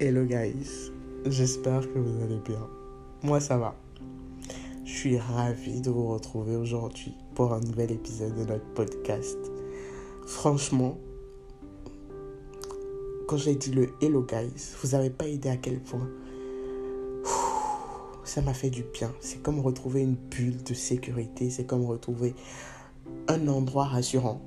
[0.00, 0.92] Hello guys,
[1.26, 2.68] j'espère que vous allez bien.
[3.24, 3.74] Moi ça va.
[4.84, 9.36] Je suis ravi de vous retrouver aujourd'hui pour un nouvel épisode de notre podcast.
[10.24, 10.96] Franchement,
[13.26, 16.08] quand j'ai dit le Hello guys, vous n'avez pas idée à quel point
[18.22, 19.12] ça m'a fait du bien.
[19.18, 22.36] C'est comme retrouver une bulle de sécurité, c'est comme retrouver
[23.26, 24.40] un endroit rassurant.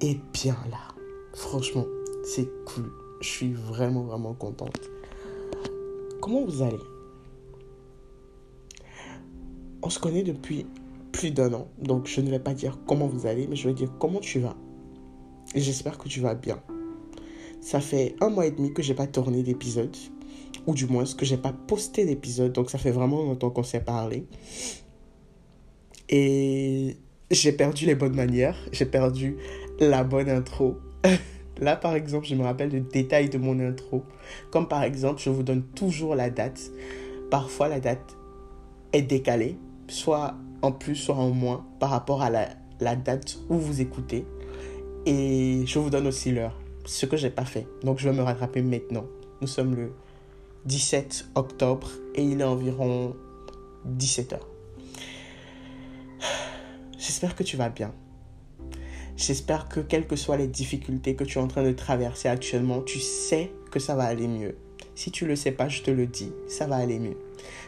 [0.00, 0.94] Et bien là,
[1.34, 1.84] franchement,
[2.24, 2.90] c'est cool.
[3.20, 4.80] Je suis vraiment, vraiment contente.
[6.20, 6.78] Comment vous allez?
[9.82, 10.66] On se connaît depuis
[11.12, 13.74] plus d'un an, donc je ne vais pas dire comment vous allez, mais je vais
[13.74, 14.56] dire comment tu vas.
[15.54, 16.62] J'espère que tu vas bien.
[17.60, 19.96] Ça fait un mois et demi que j'ai pas tourné d'épisode,
[20.66, 23.80] ou du moins que j'ai pas posté d'épisode, donc ça fait vraiment longtemps qu'on s'est
[23.80, 24.26] parlé.
[26.08, 26.96] Et
[27.30, 29.36] j'ai perdu les bonnes manières, j'ai perdu
[29.80, 30.76] la bonne intro.
[31.58, 34.04] Là, par exemple, je me rappelle le détail de mon intro.
[34.50, 36.70] Comme par exemple, je vous donne toujours la date.
[37.30, 38.16] Parfois, la date
[38.92, 39.56] est décalée,
[39.88, 44.26] soit en plus, soit en moins, par rapport à la, date où vous écoutez.
[45.06, 47.66] Et je vous donne aussi l'heure, ce que j'ai pas fait.
[47.82, 49.06] Donc, je vais me rattraper maintenant.
[49.40, 49.92] Nous sommes le
[50.66, 53.14] 17 octobre et il est environ
[53.98, 54.38] 17h.
[56.98, 57.92] J'espère que tu vas bien.
[59.16, 62.82] J'espère que quelles que soient les difficultés que tu es en train de traverser actuellement,
[62.82, 64.56] tu sais que ça va aller mieux.
[64.94, 67.16] Si tu ne le sais pas, je te le dis, ça va aller mieux.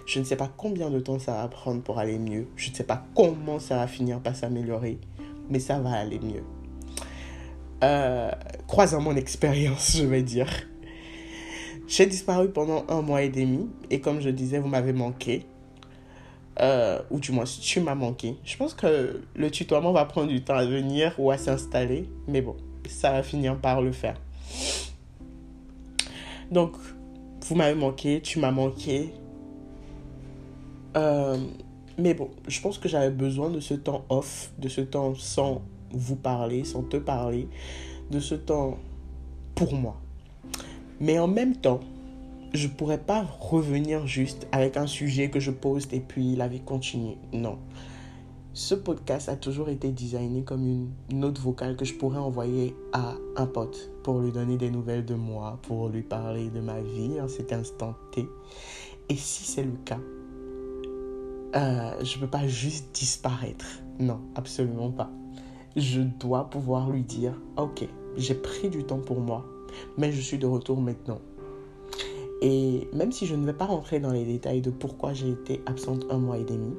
[0.06, 2.48] Je ne sais pas combien de temps ça va prendre pour aller mieux.
[2.56, 4.98] Je ne sais pas comment ça va finir par s'améliorer,
[5.48, 6.44] mais ça va aller mieux.
[7.82, 8.30] Euh,
[8.66, 10.50] croisant mon expérience, je vais dire.
[11.86, 15.46] J'ai disparu pendant un mois et demi et comme je disais, vous m'avez manqué.
[16.60, 18.36] Euh, ou du moins tu m'as manqué.
[18.44, 22.40] Je pense que le tutoiement va prendre du temps à venir ou à s'installer, mais
[22.40, 22.56] bon,
[22.88, 24.20] ça va finir par le faire.
[26.50, 26.72] Donc,
[27.46, 29.12] vous m'avez manqué, tu m'as manqué.
[30.96, 31.36] Euh,
[31.96, 35.62] mais bon, je pense que j'avais besoin de ce temps off, de ce temps sans
[35.92, 37.48] vous parler, sans te parler,
[38.10, 38.78] de ce temps
[39.54, 40.00] pour moi.
[41.00, 41.80] Mais en même temps,
[42.54, 46.48] je ne pourrais pas revenir juste avec un sujet que je poste et puis la
[46.48, 47.16] vie continue.
[47.32, 47.58] Non.
[48.54, 53.14] Ce podcast a toujours été designé comme une note vocale que je pourrais envoyer à
[53.36, 57.20] un pote pour lui donner des nouvelles de moi, pour lui parler de ma vie
[57.20, 58.26] en cet instant T.
[59.08, 60.00] Et si c'est le cas,
[61.54, 63.80] euh, je ne peux pas juste disparaître.
[64.00, 65.10] Non, absolument pas.
[65.76, 67.86] Je dois pouvoir lui dire, ok,
[68.16, 69.46] j'ai pris du temps pour moi,
[69.96, 71.20] mais je suis de retour maintenant.
[72.40, 75.60] Et même si je ne vais pas rentrer dans les détails de pourquoi j'ai été
[75.66, 76.74] absente un mois et demi,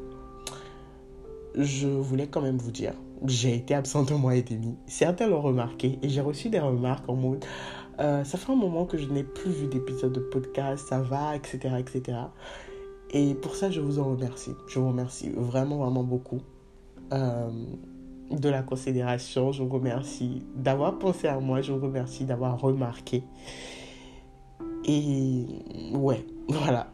[1.56, 2.94] je voulais quand même vous dire,
[3.26, 4.76] j'ai été absente un mois et demi.
[4.88, 7.44] Certains l'ont remarqué et j'ai reçu des remarques en mode,
[8.00, 11.36] euh, ça fait un moment que je n'ai plus vu d'épisode de podcast, ça va,
[11.36, 12.18] etc., etc.
[13.12, 14.52] Et pour ça, je vous en remercie.
[14.68, 16.40] Je vous remercie vraiment, vraiment beaucoup
[17.12, 17.50] euh,
[18.32, 19.52] de la considération.
[19.52, 21.62] Je vous remercie d'avoir pensé à moi.
[21.62, 23.24] Je vous remercie d'avoir remarqué.
[24.86, 25.46] Et
[25.94, 26.92] ouais, voilà.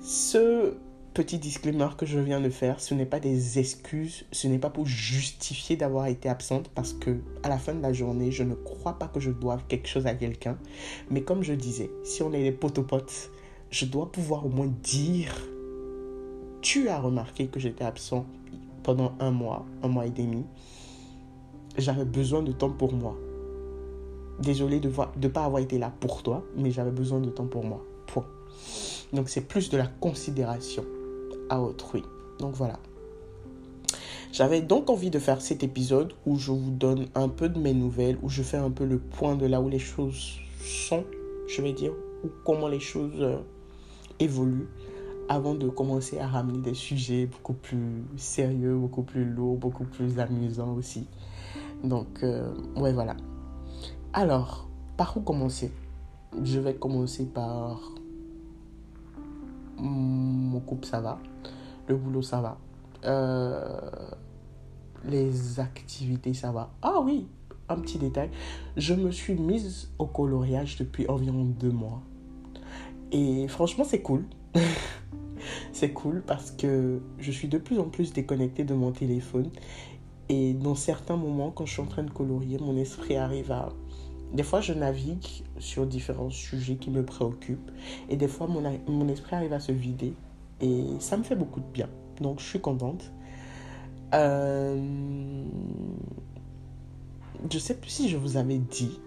[0.00, 0.74] ce
[1.14, 4.68] petit disclaimer que je viens de faire, ce n'est pas des excuses, ce n'est pas
[4.68, 8.54] pour justifier d'avoir été absente parce que à la fin de la journée, je ne
[8.54, 10.58] crois pas que je doive quelque chose à quelqu'un.
[11.10, 13.30] Mais comme je disais, si on est des potopotes,
[13.70, 15.34] je dois pouvoir au moins dire
[16.60, 18.26] tu as remarqué que j'étais absent
[18.82, 20.44] pendant un mois, un mois et demi.
[21.78, 23.16] J'avais besoin de temps pour moi.
[24.40, 27.64] Désolé de ne pas avoir été là pour toi, mais j'avais besoin de temps pour
[27.64, 27.82] moi.
[29.12, 30.84] Donc c'est plus de la considération
[31.48, 32.02] à autrui.
[32.38, 32.78] Donc voilà.
[34.32, 37.72] J'avais donc envie de faire cet épisode où je vous donne un peu de mes
[37.72, 41.04] nouvelles, où je fais un peu le point de là où les choses sont,
[41.48, 41.92] je vais dire,
[42.24, 43.38] ou comment les choses euh,
[44.18, 44.68] évoluent,
[45.28, 50.18] avant de commencer à ramener des sujets beaucoup plus sérieux, beaucoup plus lourds, beaucoup plus
[50.18, 51.06] amusants aussi.
[51.82, 53.16] Donc, euh, ouais, voilà.
[54.18, 54.66] Alors,
[54.96, 55.70] par où commencer?
[56.42, 57.82] Je vais commencer par
[59.76, 61.18] mon couple, ça va.
[61.86, 62.56] Le boulot, ça va.
[63.04, 63.90] Euh,
[65.04, 66.70] les activités, ça va.
[66.80, 67.26] Ah oui,
[67.68, 68.30] un petit détail.
[68.78, 72.00] Je me suis mise au coloriage depuis environ deux mois.
[73.12, 74.24] Et franchement, c'est cool.
[75.74, 79.50] c'est cool parce que je suis de plus en plus déconnectée de mon téléphone.
[80.30, 83.68] Et dans certains moments, quand je suis en train de colorier, mon esprit arrive à
[84.36, 87.70] des fois, je navigue sur différents sujets qui me préoccupent.
[88.10, 90.12] Et des fois, mon, mon esprit arrive à se vider.
[90.60, 91.88] Et ça me fait beaucoup de bien.
[92.20, 93.10] Donc, je suis contente.
[94.14, 94.78] Euh,
[97.50, 99.00] je sais plus si je vous avais dit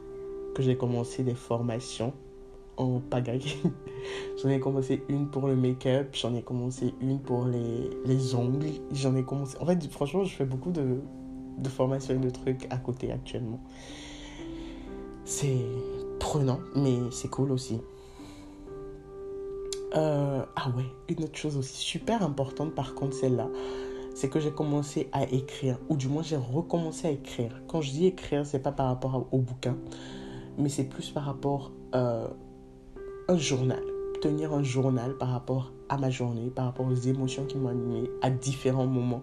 [0.55, 2.11] que j'ai commencé des formations
[2.77, 3.55] en pagaille.
[4.41, 8.65] j'en ai commencé une pour le make-up, j'en ai commencé une pour les, les ongles,
[8.91, 9.57] j'en ai commencé...
[9.59, 11.01] En fait, franchement, je fais beaucoup de,
[11.59, 13.59] de formations et de trucs à côté actuellement.
[15.29, 15.61] C'est
[16.19, 17.79] prenant, mais c'est cool aussi.
[19.95, 23.47] Euh, ah ouais, une autre chose aussi super importante par contre, celle-là,
[24.15, 27.61] c'est que j'ai commencé à écrire, ou du moins j'ai recommencé à écrire.
[27.67, 29.77] Quand je dis écrire, c'est pas par rapport au bouquin,
[30.57, 32.27] mais c'est plus par rapport euh,
[33.27, 33.83] un journal.
[34.23, 38.09] Tenir un journal par rapport à ma journée, par rapport aux émotions qui m'ont animé
[38.23, 39.21] à différents moments,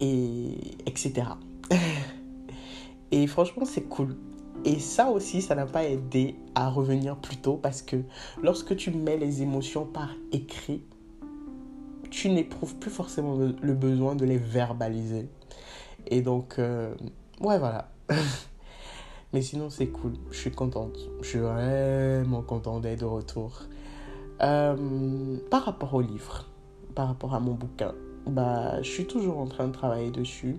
[0.00, 1.28] et etc.
[3.12, 4.16] et franchement, c'est cool.
[4.64, 7.96] Et ça aussi, ça n'a pas aidé à revenir plus tôt parce que
[8.42, 10.82] lorsque tu mets les émotions par écrit,
[12.10, 15.28] tu n'éprouves plus forcément le besoin de les verbaliser.
[16.06, 16.94] Et donc, euh,
[17.40, 17.90] ouais, voilà.
[19.32, 20.14] Mais sinon, c'est cool.
[20.30, 20.96] Je suis contente.
[21.20, 23.62] Je suis vraiment contente d'être de retour.
[24.40, 26.46] Euh, par rapport au livre,
[26.94, 27.94] par rapport à mon bouquin,
[28.26, 30.56] bah, je suis toujours en train de travailler dessus.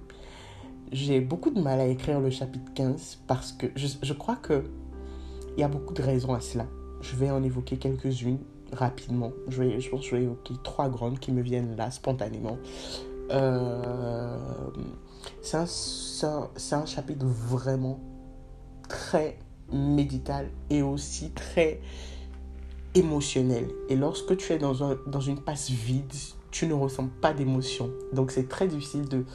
[0.91, 4.63] J'ai beaucoup de mal à écrire le chapitre 15 parce que je, je crois que
[5.57, 6.65] il y a beaucoup de raisons à cela.
[7.01, 8.39] Je vais en évoquer quelques-unes
[8.71, 9.31] rapidement.
[9.47, 12.57] Je, vais, je pense que je vais évoquer trois grandes qui me viennent là spontanément.
[13.31, 14.37] Euh,
[15.41, 17.99] c'est un, chapitre vraiment
[18.87, 19.37] très
[19.71, 21.81] médital et aussi très
[22.95, 23.67] émotionnel.
[23.89, 26.13] Et lorsque tu es dans, un, dans une passe vide,
[26.51, 27.91] tu ne ressens pas d'émotion.
[28.13, 29.25] Donc c'est très difficile de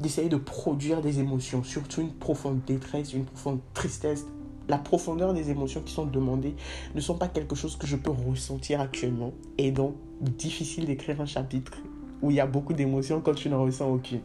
[0.00, 4.26] d'essayer de produire des émotions, surtout une profonde détresse, une profonde tristesse.
[4.68, 6.54] La profondeur des émotions qui sont demandées
[6.94, 9.32] ne sont pas quelque chose que je peux ressentir actuellement.
[9.56, 11.78] Et donc, difficile d'écrire un chapitre
[12.20, 14.20] où il y a beaucoup d'émotions quand tu ne ressens aucune.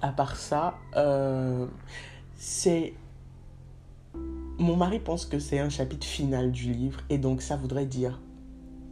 [0.00, 1.66] À part ça, euh,
[2.36, 2.94] c'est...
[4.58, 8.20] Mon mari pense que c'est un chapitre final du livre et donc ça voudrait dire...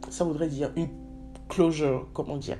[0.09, 0.89] Ça voudrait dire une
[1.49, 2.57] closure, comment dire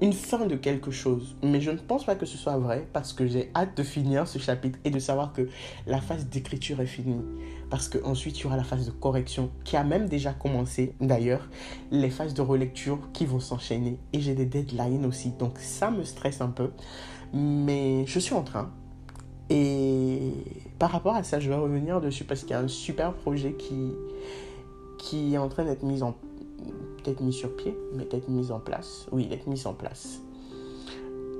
[0.00, 1.36] une fin de quelque chose.
[1.42, 4.28] Mais je ne pense pas que ce soit vrai parce que j'ai hâte de finir
[4.28, 5.48] ce chapitre et de savoir que
[5.86, 7.22] la phase d'écriture est finie.
[7.70, 11.48] Parce qu'ensuite, il y aura la phase de correction qui a même déjà commencé d'ailleurs.
[11.90, 13.98] Les phases de relecture qui vont s'enchaîner.
[14.12, 15.32] Et j'ai des deadlines aussi.
[15.38, 16.70] Donc ça me stresse un peu.
[17.32, 18.70] Mais je suis en train.
[19.50, 20.32] Et
[20.78, 23.54] par rapport à ça, je vais revenir dessus parce qu'il y a un super projet
[23.54, 23.92] qui,
[24.98, 26.14] qui est en train d'être mis en
[27.20, 29.06] mis sur pied, mais peut-être mis en place.
[29.12, 30.20] Oui, d'être mis en place.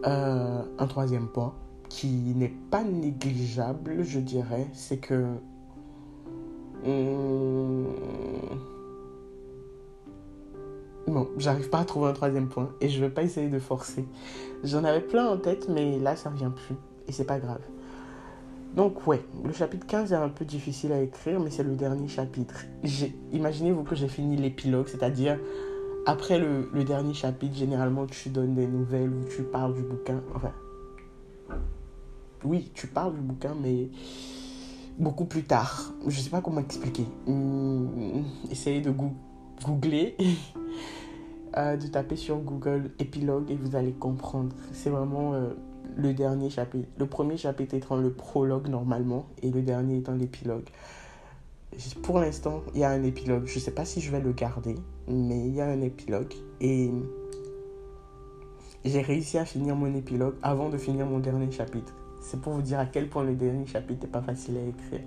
[0.07, 1.55] Euh, un troisième point
[1.89, 5.25] qui n'est pas négligeable, je dirais, c'est que
[6.85, 7.85] hmm,
[11.09, 14.05] Bon, j'arrive pas à trouver un troisième point et je vais pas essayer de forcer.
[14.63, 16.77] J'en avais plein en tête, mais là ça revient plus
[17.07, 17.63] et c'est pas grave.
[18.75, 22.09] Donc ouais, le chapitre 15 est un peu difficile à écrire, mais c'est le dernier
[22.09, 22.65] chapitre.
[23.33, 25.39] Imaginez-vous que j'ai fini l'épilogue, c'est-à-dire
[26.07, 30.23] après le, dernier chapitre, généralement tu donnes des nouvelles ou tu parles du bouquin.
[30.35, 30.53] Enfin,
[32.45, 33.91] oui, tu parles du bouquin, mais
[34.99, 35.93] beaucoup plus tard.
[36.07, 37.07] Je sais pas comment expliquer.
[37.27, 38.93] Hmm, essayez de
[39.65, 40.17] googler,
[41.57, 44.55] euh, de taper sur Google épilogue et vous allez comprendre.
[44.73, 45.35] C'est vraiment...
[45.35, 45.55] Euh,
[45.97, 46.89] le dernier chapitre.
[46.99, 50.69] Le premier chapitre étant le prologue normalement et le dernier étant l'épilogue.
[52.03, 53.47] Pour l'instant, il y a un épilogue.
[53.47, 54.75] Je ne sais pas si je vais le garder,
[55.07, 56.33] mais il y a un épilogue.
[56.61, 56.91] Et
[58.85, 61.93] j'ai réussi à finir mon épilogue avant de finir mon dernier chapitre.
[62.21, 65.07] C'est pour vous dire à quel point le dernier chapitre n'est pas facile à écrire.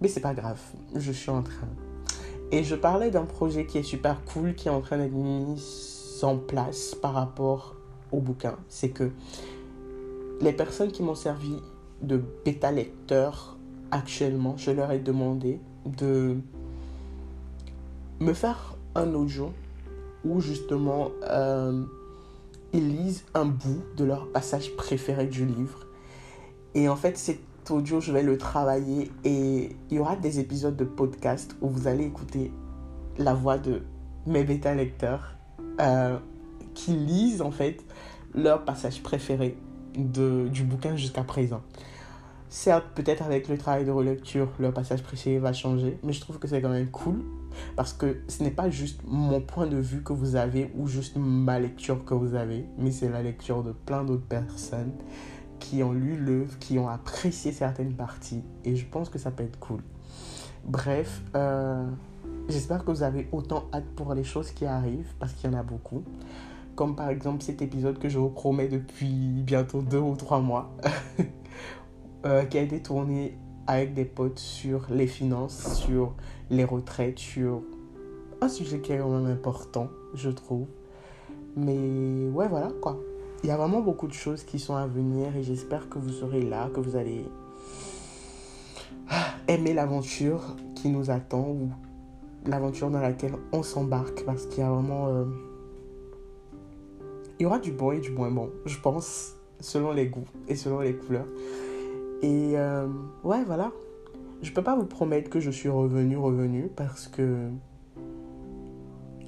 [0.00, 0.60] Mais c'est pas grave,
[0.94, 1.68] je suis en train.
[2.52, 5.60] Et je parlais d'un projet qui est super cool, qui est en train d'être mis
[6.22, 7.74] en place par rapport
[8.12, 8.56] au bouquin.
[8.68, 9.10] C'est que
[10.40, 11.56] les personnes qui m'ont servi
[12.02, 13.56] de bêta lecteur
[13.90, 16.36] actuellement, je leur ai demandé de
[18.20, 19.52] me faire un audio
[20.24, 21.84] où justement euh,
[22.72, 25.86] ils lisent un bout de leur passage préféré du livre.
[26.74, 27.40] Et en fait, cet
[27.70, 31.86] audio, je vais le travailler et il y aura des épisodes de podcast où vous
[31.86, 32.52] allez écouter
[33.18, 33.82] la voix de
[34.26, 35.36] mes bêta lecteurs
[35.80, 36.18] euh,
[36.74, 37.82] qui lisent en fait
[38.34, 39.56] leur passage préféré
[39.96, 41.62] de, du bouquin jusqu'à présent.
[42.48, 46.38] Certes, peut-être avec le travail de relecture, le passage précédent va changer, mais je trouve
[46.38, 47.22] que c'est quand même cool
[47.74, 51.16] parce que ce n'est pas juste mon point de vue que vous avez ou juste
[51.16, 54.92] ma lecture que vous avez, mais c'est la lecture de plein d'autres personnes
[55.58, 59.42] qui ont lu l'œuvre, qui ont apprécié certaines parties et je pense que ça peut
[59.42, 59.80] être cool.
[60.64, 61.86] Bref, euh,
[62.48, 65.58] j'espère que vous avez autant hâte pour les choses qui arrivent parce qu'il y en
[65.58, 66.04] a beaucoup
[66.76, 70.70] comme par exemple cet épisode que je vous promets depuis bientôt deux ou trois mois,
[72.26, 76.14] euh, qui a été tourné avec des potes sur les finances, sur
[76.50, 77.62] les retraites, sur
[78.42, 80.66] un sujet qui est quand même important, je trouve.
[81.56, 83.00] Mais ouais, voilà quoi.
[83.42, 86.10] Il y a vraiment beaucoup de choses qui sont à venir et j'espère que vous
[86.10, 87.24] serez là, que vous allez
[89.48, 91.70] aimer l'aventure qui nous attend ou
[92.44, 95.08] l'aventure dans laquelle on s'embarque parce qu'il y a vraiment...
[95.08, 95.24] Euh,
[97.38, 100.56] il y aura du bon et du moins bon, je pense, selon les goûts et
[100.56, 101.26] selon les couleurs.
[102.22, 102.86] Et euh,
[103.24, 103.72] ouais, voilà.
[104.42, 107.48] Je peux pas vous promettre que je suis revenu, revenu, parce que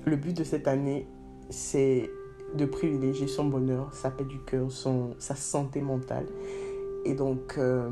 [0.05, 1.07] le but de cette année,
[1.51, 2.11] c'est
[2.55, 4.69] de privilégier son bonheur, sa paix du cœur,
[5.19, 6.27] sa santé mentale.
[7.05, 7.89] Et donc, euh,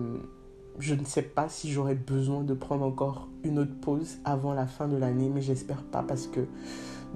[0.78, 4.66] je ne sais pas si j'aurai besoin de prendre encore une autre pause avant la
[4.66, 6.40] fin de l'année, mais j'espère pas parce que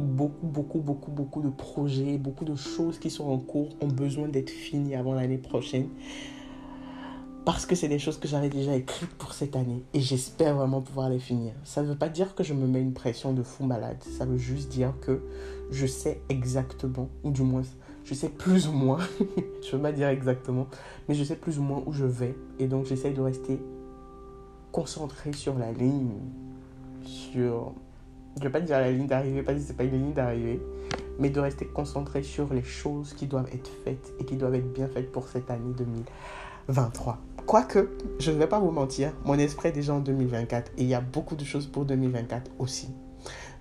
[0.00, 4.28] beaucoup, beaucoup, beaucoup, beaucoup de projets, beaucoup de choses qui sont en cours ont besoin
[4.28, 5.88] d'être finies avant l'année prochaine.
[7.44, 10.82] Parce que c'est des choses que j'avais déjà écrites pour cette année et j'espère vraiment
[10.82, 11.52] pouvoir les finir.
[11.64, 13.96] Ça ne veut pas dire que je me mets une pression de fou malade.
[14.02, 15.22] Ça veut juste dire que
[15.70, 17.62] je sais exactement, ou du moins
[18.04, 20.66] je sais plus ou moins, je ne veux pas dire exactement,
[21.08, 22.34] mais je sais plus ou moins où je vais.
[22.58, 23.60] Et donc j'essaie de rester
[24.72, 26.18] concentré sur la ligne,
[27.04, 27.72] sur...
[28.36, 30.12] Je ne vais pas dire la ligne d'arrivée, parce que ce n'est pas une ligne
[30.12, 30.60] d'arrivée,
[31.18, 34.72] mais de rester concentré sur les choses qui doivent être faites et qui doivent être
[34.72, 37.18] bien faites pour cette année 2023.
[37.46, 40.88] Quoique, je ne vais pas vous mentir, mon esprit est déjà en 2024 et il
[40.88, 42.88] y a beaucoup de choses pour 2024 aussi.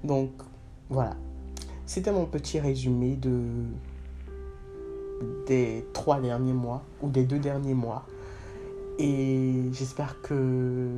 [0.04, 0.32] Donc,
[0.90, 1.16] voilà.
[1.86, 3.42] C'était mon petit résumé de,
[5.48, 8.06] des trois derniers mois ou des deux derniers mois.
[9.02, 10.90] Et j'espère que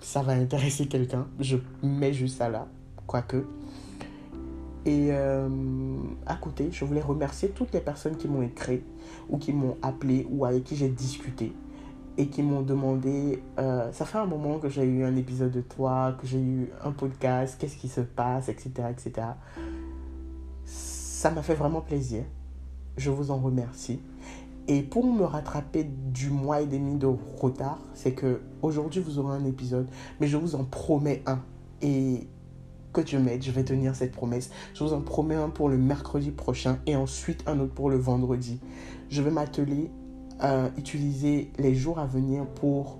[0.00, 1.28] ça va intéresser quelqu'un.
[1.38, 2.66] Je mets juste ça là,
[3.06, 3.46] quoique.
[4.84, 5.48] Et euh,
[6.26, 8.82] à côté, je voulais remercier toutes les personnes qui m'ont écrit
[9.30, 11.52] ou qui m'ont appelé ou avec qui j'ai discuté
[12.18, 15.60] et qui m'ont demandé, euh, ça fait un moment que j'ai eu un épisode de
[15.60, 18.88] toi, que j'ai eu un podcast, qu'est-ce qui se passe, etc.
[18.90, 19.28] etc.
[20.64, 22.24] Ça m'a fait vraiment plaisir
[22.96, 24.00] je vous en remercie.
[24.66, 29.36] Et pour me rattraper du mois et demi de retard, c'est que aujourd'hui vous aurez
[29.36, 29.88] un épisode,
[30.20, 31.40] mais je vous en promets un.
[31.82, 32.28] Et
[32.94, 34.50] que Dieu m'aide, je vais tenir cette promesse.
[34.72, 37.96] Je vous en promets un pour le mercredi prochain et ensuite un autre pour le
[37.96, 38.60] vendredi.
[39.10, 39.90] Je vais m'atteler
[40.40, 42.98] à utiliser les jours à venir pour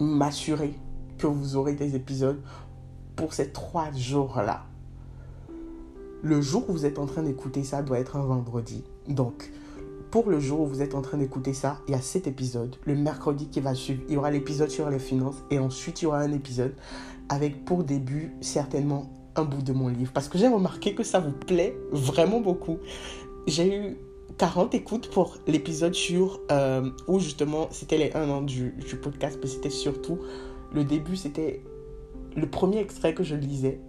[0.00, 0.74] m'assurer
[1.18, 2.40] que vous aurez des épisodes
[3.16, 4.64] pour ces trois jours-là.
[6.22, 8.84] Le jour où vous êtes en train d'écouter ça doit être un vendredi.
[9.08, 9.50] Donc,
[10.10, 12.76] pour le jour où vous êtes en train d'écouter ça, il y a cet épisode.
[12.84, 15.36] Le mercredi qui va suivre, il y aura l'épisode sur les finances.
[15.50, 16.74] Et ensuite, il y aura un épisode
[17.28, 20.12] avec pour début certainement un bout de mon livre.
[20.12, 22.78] Parce que j'ai remarqué que ça vous plaît vraiment beaucoup.
[23.46, 23.96] J'ai eu
[24.38, 29.38] 40 écoutes pour l'épisode sur euh, où justement c'était les 1 an du, du podcast,
[29.42, 30.18] mais c'était surtout
[30.72, 31.62] le début, c'était
[32.36, 33.80] le premier extrait que je lisais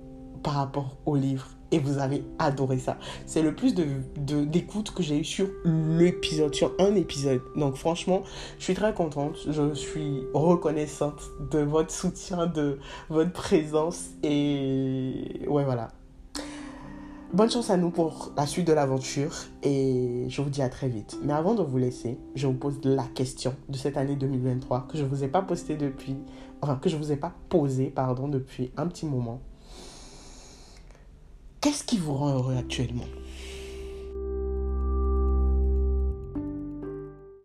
[0.44, 2.98] par rapport au livre et vous avez adoré ça.
[3.26, 3.86] C'est le plus de,
[4.44, 7.42] d'écoute que j'ai eu sur l'épisode, sur un épisode.
[7.56, 8.24] Donc franchement,
[8.58, 9.38] je suis très contente.
[9.50, 11.22] Je suis reconnaissante
[11.52, 14.10] de votre soutien, de votre présence.
[14.24, 15.90] Et ouais, voilà.
[17.32, 20.90] Bonne chance à nous pour la suite de l'aventure et je vous dis à très
[20.90, 21.16] vite.
[21.24, 24.98] Mais avant de vous laisser, je vous pose la question de cette année 2023 que
[24.98, 26.18] je vous ai pas posté depuis,
[26.64, 29.42] enfin que je vous ai pas posé pardon depuis un petit moment.
[31.62, 33.08] Qu'est-ce qui vous rend heureux actuellement?